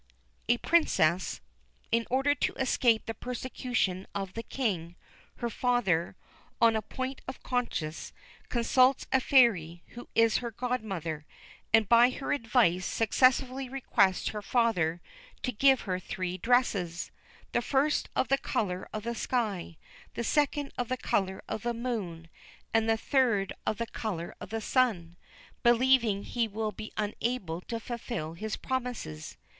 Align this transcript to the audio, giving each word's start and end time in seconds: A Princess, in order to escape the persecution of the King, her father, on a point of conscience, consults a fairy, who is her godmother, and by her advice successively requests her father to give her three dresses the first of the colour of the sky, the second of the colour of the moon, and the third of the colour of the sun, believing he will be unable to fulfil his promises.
A 0.49 0.57
Princess, 0.57 1.41
in 1.91 2.07
order 2.09 2.33
to 2.33 2.53
escape 2.55 3.05
the 3.05 3.13
persecution 3.13 4.07
of 4.15 4.33
the 4.33 4.41
King, 4.41 4.95
her 5.35 5.49
father, 5.51 6.15
on 6.59 6.75
a 6.75 6.81
point 6.81 7.21
of 7.27 7.43
conscience, 7.43 8.11
consults 8.49 9.05
a 9.11 9.19
fairy, 9.19 9.83
who 9.89 10.09
is 10.15 10.37
her 10.37 10.49
godmother, 10.49 11.23
and 11.71 11.87
by 11.87 12.09
her 12.09 12.31
advice 12.33 12.83
successively 12.83 13.69
requests 13.69 14.29
her 14.29 14.41
father 14.41 15.01
to 15.43 15.51
give 15.51 15.81
her 15.81 15.99
three 15.99 16.35
dresses 16.35 17.11
the 17.51 17.61
first 17.61 18.09
of 18.15 18.27
the 18.27 18.39
colour 18.39 18.89
of 18.91 19.03
the 19.03 19.13
sky, 19.13 19.77
the 20.15 20.23
second 20.23 20.73
of 20.79 20.87
the 20.87 20.97
colour 20.97 21.43
of 21.47 21.61
the 21.61 21.75
moon, 21.75 22.27
and 22.73 22.89
the 22.89 22.97
third 22.97 23.53
of 23.67 23.77
the 23.77 23.85
colour 23.85 24.33
of 24.41 24.49
the 24.49 24.61
sun, 24.61 25.15
believing 25.61 26.23
he 26.23 26.47
will 26.47 26.71
be 26.71 26.91
unable 26.97 27.61
to 27.61 27.79
fulfil 27.79 28.33
his 28.33 28.57
promises. 28.57 29.37